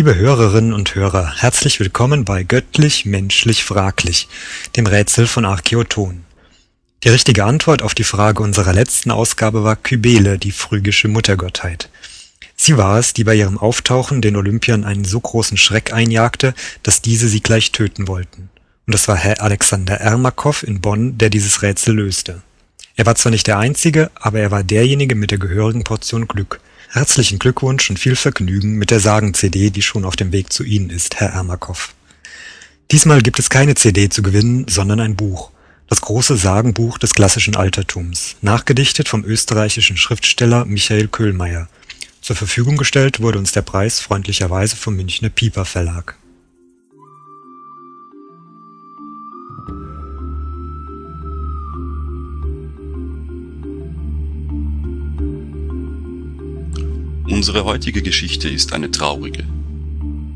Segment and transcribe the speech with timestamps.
[0.00, 4.28] Liebe Hörerinnen und Hörer, herzlich willkommen bei Göttlich, Menschlich, Fraglich,
[4.74, 6.24] dem Rätsel von Archeoton.
[7.04, 11.90] Die richtige Antwort auf die Frage unserer letzten Ausgabe war Kybele, die phrygische Muttergottheit.
[12.56, 17.02] Sie war es, die bei ihrem Auftauchen den Olympiern einen so großen Schreck einjagte, dass
[17.02, 18.48] diese sie gleich töten wollten.
[18.86, 22.40] Und es war Herr Alexander Ermakow in Bonn, der dieses Rätsel löste.
[22.96, 26.58] Er war zwar nicht der Einzige, aber er war derjenige mit der gehörigen Portion Glück.
[26.92, 30.90] Herzlichen Glückwunsch und viel Vergnügen mit der Sagen-CD, die schon auf dem Weg zu Ihnen
[30.90, 31.94] ist, Herr Ermakow.
[32.90, 35.52] Diesmal gibt es keine CD zu gewinnen, sondern ein Buch.
[35.86, 41.68] Das große Sagenbuch des klassischen Altertums, nachgedichtet vom österreichischen Schriftsteller Michael Köhlmeier.
[42.22, 46.16] Zur Verfügung gestellt wurde uns der Preis freundlicherweise vom Münchner Piper Verlag.
[57.40, 59.44] Unsere heutige Geschichte ist eine traurige.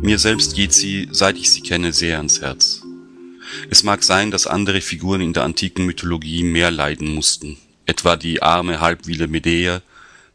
[0.00, 2.82] Mir selbst geht sie, seit ich sie kenne, sehr ans Herz.
[3.70, 8.40] Es mag sein, dass andere Figuren in der antiken Mythologie mehr leiden mussten, etwa die
[8.40, 9.82] arme Halbwille Medea,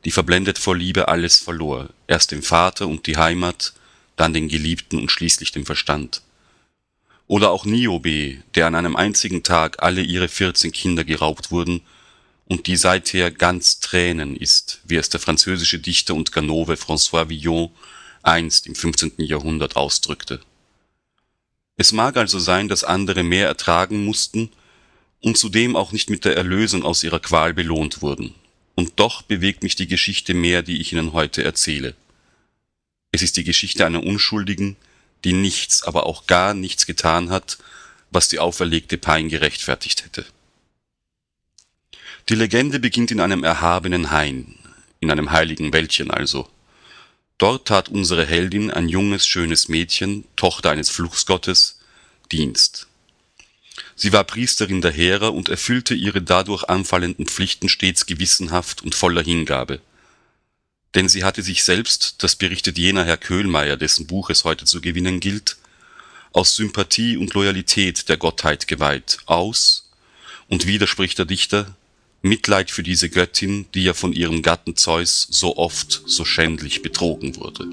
[0.03, 3.71] die verblendet vor Liebe alles verlor, erst den Vater und die Heimat,
[4.17, 6.21] dann den Geliebten und schließlich den Verstand.
[7.27, 11.79] Oder auch Niobe, der an einem einzigen Tag alle ihre 14 Kinder geraubt wurden
[12.47, 17.71] und die seither ganz Tränen ist, wie es der französische Dichter und Ganove François Villon
[18.23, 19.13] einst im 15.
[19.17, 20.41] Jahrhundert ausdrückte
[21.77, 24.49] es mag also sein, dass andere mehr ertragen mussten
[25.21, 28.33] und zudem auch nicht mit der Erlösung aus ihrer Qual belohnt wurden.
[28.75, 31.95] Und doch bewegt mich die Geschichte mehr, die ich Ihnen heute erzähle.
[33.11, 34.75] Es ist die Geschichte einer Unschuldigen,
[35.23, 37.57] die nichts, aber auch gar nichts getan hat,
[38.11, 40.25] was die auferlegte Pein gerechtfertigt hätte.
[42.30, 44.60] Die Legende beginnt in einem erhabenen Hain,
[44.99, 46.49] in einem heiligen Wäldchen also.
[47.38, 51.80] Dort tat unsere Heldin, ein junges, schönes Mädchen, Tochter eines Fluchsgottes,
[52.32, 52.87] Dienst.
[53.95, 59.23] Sie war Priesterin der Hera und erfüllte ihre dadurch anfallenden Pflichten stets gewissenhaft und voller
[59.23, 59.80] Hingabe.
[60.95, 64.82] Denn sie hatte sich selbst, das berichtet jener Herr Köhlmeier, dessen Buch es heute zu
[64.82, 65.58] gewinnen gilt,
[66.33, 69.89] aus Sympathie und Loyalität der Gottheit geweiht, aus,
[70.49, 71.76] und widerspricht der Dichter,
[72.22, 77.36] Mitleid für diese Göttin, die ja von ihrem Gatten Zeus so oft, so schändlich betrogen
[77.36, 77.67] wurde.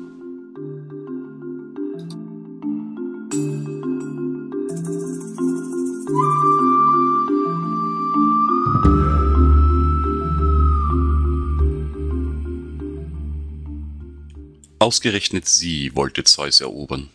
[14.79, 17.09] Ausgerechnet sie wollte Zeus erobern.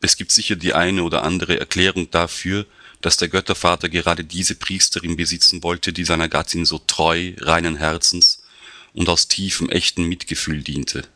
[0.00, 2.66] Es gibt sicher die eine oder andere Erklärung dafür,
[3.00, 8.42] dass der Göttervater gerade diese Priesterin besitzen wollte, die seiner Gattin so treu, reinen Herzens
[8.92, 11.06] und aus tiefem, echten Mitgefühl diente.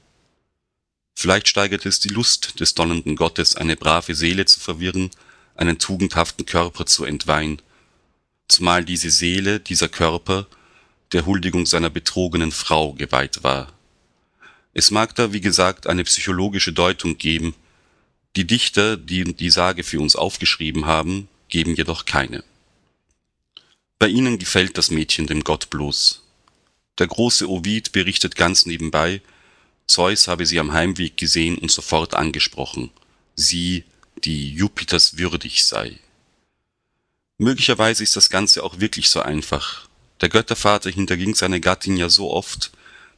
[1.15, 5.11] Vielleicht steigerte es die Lust des donnernden Gottes, eine brave Seele zu verwirren,
[5.55, 7.61] einen tugendhaften Körper zu entweihen,
[8.49, 10.47] zumal diese Seele, dieser Körper,
[11.13, 13.73] der Huldigung seiner betrogenen Frau geweiht war.
[14.73, 17.55] Es mag da, wie gesagt, eine psychologische Deutung geben.
[18.37, 22.43] Die Dichter, die die Sage für uns aufgeschrieben haben, geben jedoch keine.
[23.99, 26.23] Bei ihnen gefällt das Mädchen dem Gott bloß.
[26.99, 29.21] Der große Ovid berichtet ganz nebenbei,
[29.87, 32.91] Zeus habe sie am Heimweg gesehen und sofort angesprochen,
[33.37, 33.85] sie,
[34.25, 35.99] die Jupiters würdig sei.
[37.37, 39.89] Möglicherweise ist das Ganze auch wirklich so einfach.
[40.23, 42.71] Der Göttervater hinterging seine Gattin ja so oft,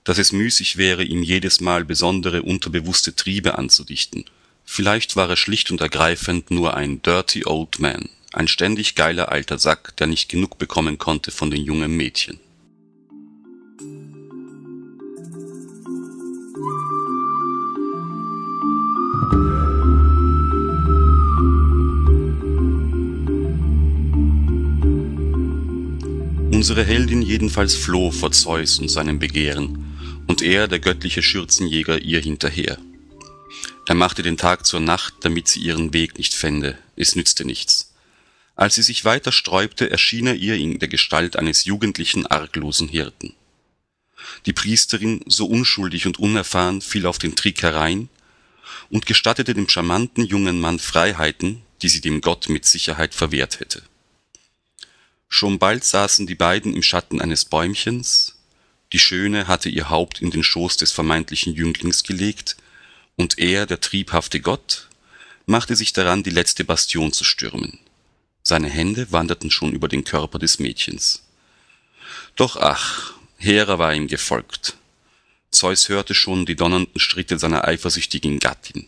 [0.02, 4.24] dass es müßig wäre, ihm jedes Mal besondere unterbewusste Triebe anzudichten.
[4.64, 9.58] Vielleicht war er schlicht und ergreifend nur ein dirty old man ein ständig geiler alter
[9.58, 12.40] Sack, der nicht genug bekommen konnte von den jungen Mädchen.
[26.50, 32.20] Unsere Heldin jedenfalls floh vor Zeus und seinem Begehren, und er, der göttliche Schürzenjäger, ihr
[32.20, 32.78] hinterher.
[33.86, 37.93] Er machte den Tag zur Nacht, damit sie ihren Weg nicht fände, es nützte nichts.
[38.56, 43.34] Als sie sich weiter sträubte, erschien er ihr in der Gestalt eines jugendlichen, arglosen Hirten.
[44.46, 48.08] Die Priesterin, so unschuldig und unerfahren, fiel auf den Trick herein
[48.90, 53.82] und gestattete dem charmanten jungen Mann Freiheiten, die sie dem Gott mit Sicherheit verwehrt hätte.
[55.28, 58.36] Schon bald saßen die beiden im Schatten eines Bäumchens,
[58.92, 62.56] die Schöne hatte ihr Haupt in den Schoß des vermeintlichen Jünglings gelegt,
[63.16, 64.88] und er, der triebhafte Gott,
[65.46, 67.80] machte sich daran, die letzte Bastion zu stürmen.
[68.46, 71.22] Seine Hände wanderten schon über den Körper des Mädchens.
[72.36, 74.76] Doch ach, Hera war ihm gefolgt.
[75.50, 78.86] Zeus hörte schon die donnernden Schritte seiner eifersüchtigen Gattin.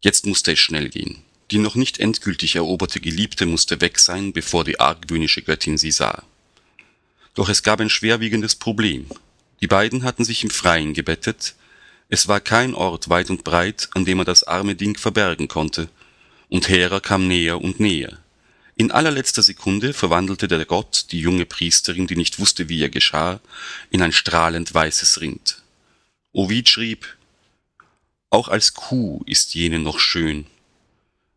[0.00, 1.22] Jetzt musste es schnell gehen.
[1.52, 6.24] Die noch nicht endgültig eroberte Geliebte musste weg sein, bevor die argwöhnische Göttin sie sah.
[7.34, 9.06] Doch es gab ein schwerwiegendes Problem.
[9.60, 11.54] Die beiden hatten sich im Freien gebettet,
[12.08, 15.88] es war kein Ort weit und breit, an dem er das arme Ding verbergen konnte,
[16.48, 18.18] und Hera kam näher und näher.
[18.82, 23.38] In allerletzter Sekunde verwandelte der Gott die junge Priesterin, die nicht wusste, wie ihr geschah,
[23.90, 25.62] in ein strahlend weißes Rind.
[26.32, 27.16] Ovid schrieb,
[28.28, 30.46] auch als Kuh ist jene noch schön.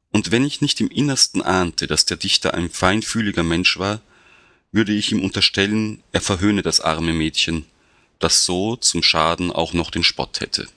[0.10, 4.02] Und wenn ich nicht im Innersten ahnte, dass der Dichter ein feinfühliger Mensch war,
[4.72, 7.68] würde ich ihm unterstellen, er verhöhne das arme Mädchen,
[8.18, 10.68] das so zum Schaden auch noch den Spott hätte.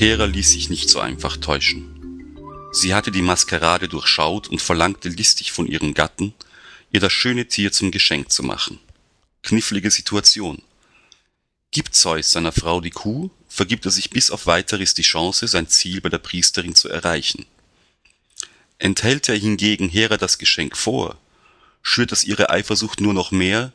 [0.00, 2.34] Hera ließ sich nicht so einfach täuschen.
[2.72, 6.32] Sie hatte die Maskerade durchschaut und verlangte listig von ihrem Gatten,
[6.90, 8.78] ihr das schöne Tier zum Geschenk zu machen.
[9.42, 10.62] Knifflige Situation.
[11.70, 15.68] Gibt Zeus seiner Frau die Kuh, vergibt er sich bis auf weiteres die Chance, sein
[15.68, 17.44] Ziel bei der Priesterin zu erreichen.
[18.78, 21.18] Enthält er hingegen Hera das Geschenk vor,
[21.82, 23.74] schürt das ihre Eifersucht nur noch mehr,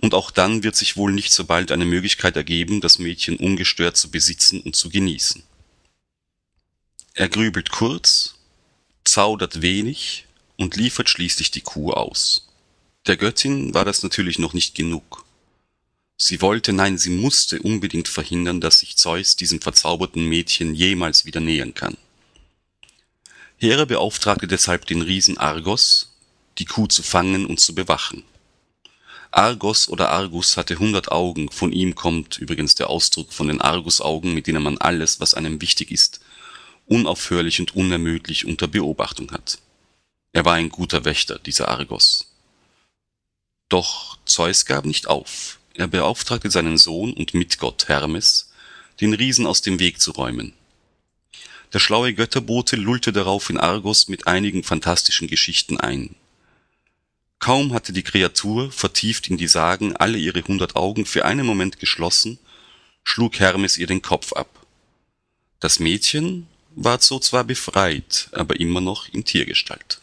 [0.00, 3.96] und auch dann wird sich wohl nicht so bald eine Möglichkeit ergeben, das Mädchen ungestört
[3.96, 5.42] zu besitzen und zu genießen.
[7.14, 8.34] Er grübelt kurz,
[9.04, 10.26] zaudert wenig
[10.56, 12.48] und liefert schließlich die Kuh aus.
[13.06, 15.24] Der Göttin war das natürlich noch nicht genug.
[16.18, 21.40] Sie wollte, nein, sie musste unbedingt verhindern, dass sich Zeus diesem verzauberten Mädchen jemals wieder
[21.40, 21.96] nähern kann.
[23.58, 26.12] Hera beauftragte deshalb den Riesen Argos,
[26.58, 28.24] die Kuh zu fangen und zu bewachen.
[29.36, 34.32] Argos oder Argus hatte hundert Augen, von ihm kommt übrigens der Ausdruck von den Argusaugen,
[34.32, 36.20] mit denen man alles, was einem wichtig ist,
[36.86, 39.58] unaufhörlich und unermüdlich unter Beobachtung hat.
[40.32, 42.32] Er war ein guter Wächter, dieser Argos.
[43.68, 45.58] Doch Zeus gab nicht auf.
[45.74, 48.52] Er beauftragte seinen Sohn und Mitgott Hermes,
[49.02, 50.54] den Riesen aus dem Weg zu räumen.
[51.74, 56.14] Der schlaue Götterbote lullte darauf in Argos mit einigen fantastischen Geschichten ein
[57.38, 61.78] Kaum hatte die Kreatur, vertieft in die Sagen, alle ihre hundert Augen für einen Moment
[61.78, 62.38] geschlossen,
[63.04, 64.48] schlug Hermes ihr den Kopf ab.
[65.60, 70.00] Das Mädchen ward so zwar befreit, aber immer noch in Tiergestalt.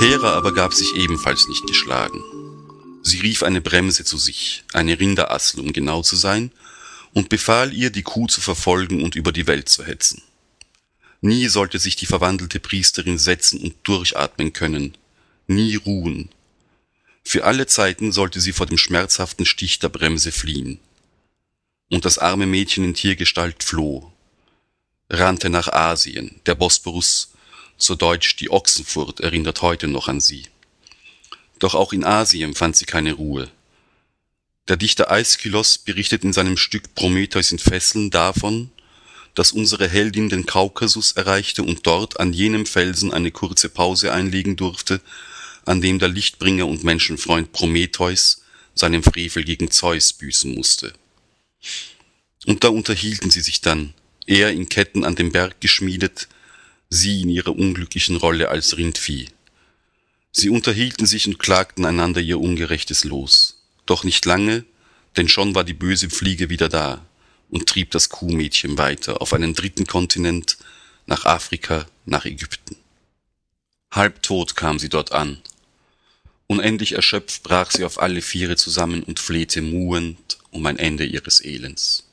[0.00, 2.18] Hera aber gab sich ebenfalls nicht geschlagen.
[3.02, 6.52] Sie rief eine Bremse zu sich, eine Rinderassel, um genau zu sein,
[7.12, 10.22] und befahl ihr, die Kuh zu verfolgen und über die Welt zu hetzen.
[11.20, 14.96] Nie sollte sich die verwandelte Priesterin setzen und durchatmen können,
[15.46, 16.30] nie ruhen.
[17.24, 20.80] Für alle Zeiten sollte sie vor dem schmerzhaften Stich der Bremse fliehen.
[21.90, 24.12] Und das arme Mädchen in Tiergestalt floh,
[25.10, 27.32] rannte nach Asien, der Bosporus,
[27.76, 30.46] zu Deutsch die Ochsenfurt erinnert heute noch an sie.
[31.62, 33.48] Doch auch in Asien fand sie keine Ruhe.
[34.66, 38.72] Der Dichter Aeschylos berichtet in seinem Stück Prometheus in Fesseln davon,
[39.36, 44.56] dass unsere Heldin den Kaukasus erreichte und dort an jenem Felsen eine kurze Pause einlegen
[44.56, 45.00] durfte,
[45.64, 48.42] an dem der Lichtbringer und Menschenfreund Prometheus
[48.74, 50.92] seinen Frevel gegen Zeus büßen musste.
[52.44, 53.94] Und da unterhielten sie sich dann,
[54.26, 56.26] er in Ketten an dem Berg geschmiedet,
[56.90, 59.28] sie in ihrer unglücklichen Rolle als Rindvieh.
[60.32, 63.62] Sie unterhielten sich und klagten einander ihr ungerechtes Los.
[63.84, 64.64] Doch nicht lange,
[65.16, 67.04] denn schon war die böse Fliege wieder da
[67.50, 70.56] und trieb das Kuhmädchen weiter auf einen dritten Kontinent,
[71.06, 72.76] nach Afrika, nach Ägypten.
[73.90, 75.42] Halbtot kam sie dort an.
[76.46, 81.40] Unendlich erschöpft brach sie auf alle Viere zusammen und flehte muhend um ein Ende ihres
[81.40, 82.08] Elends.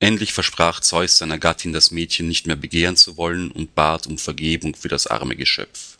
[0.00, 4.18] Endlich versprach Zeus seiner Gattin, das Mädchen nicht mehr begehren zu wollen und bat um
[4.18, 5.97] Vergebung für das arme Geschöpf.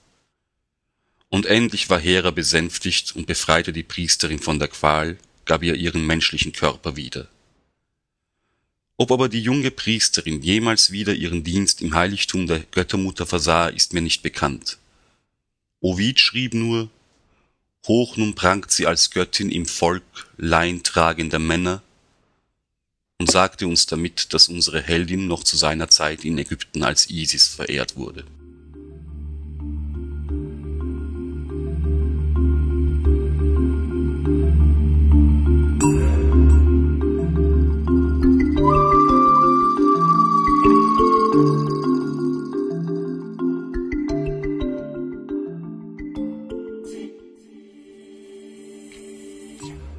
[1.31, 6.07] Und endlich war Hera besänftigt und befreite die Priesterin von der Qual, gab ihr ihren
[6.07, 7.29] menschlichen Körper wieder.
[8.97, 13.93] Ob aber die junge Priesterin jemals wieder ihren Dienst im Heiligtum der Göttermutter versah, ist
[13.93, 14.79] mir nicht bekannt.
[15.81, 16.91] Ovid schrieb nur,
[17.87, 20.03] Hoch nun prangt sie als Göttin im Volk
[20.37, 21.83] leintragender Männer
[23.19, 27.47] und sagte uns damit, dass unsere Heldin noch zu seiner Zeit in Ägypten als Isis
[27.47, 28.25] verehrt wurde.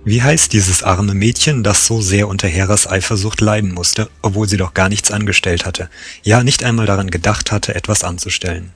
[0.10, 4.58] Wie heißt dieses arme Mädchen, das so sehr unter Heras Eifersucht leiden musste, obwohl sie
[4.58, 5.88] doch gar nichts angestellt hatte,
[6.24, 8.72] ja nicht einmal daran gedacht hatte, etwas anzustellen?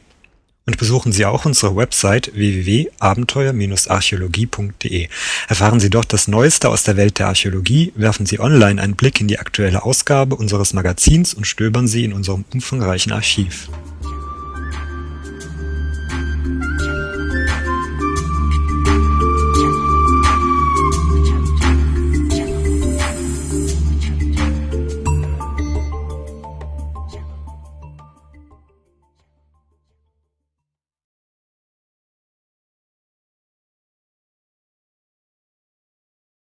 [0.70, 5.08] Und besuchen Sie auch unsere Website www.abenteuer-archäologie.de.
[5.48, 9.20] Erfahren Sie dort das Neueste aus der Welt der Archäologie, werfen Sie online einen Blick
[9.20, 13.68] in die aktuelle Ausgabe unseres Magazins und stöbern Sie in unserem umfangreichen Archiv.